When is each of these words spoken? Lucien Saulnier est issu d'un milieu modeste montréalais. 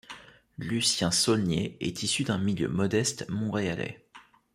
Lucien 0.57 1.11
Saulnier 1.11 1.77
est 1.79 2.01
issu 2.01 2.23
d'un 2.23 2.39
milieu 2.39 2.67
modeste 2.67 3.29
montréalais. 3.29 4.03